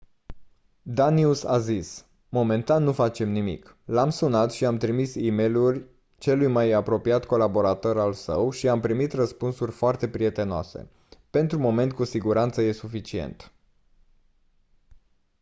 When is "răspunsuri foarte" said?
9.13-10.07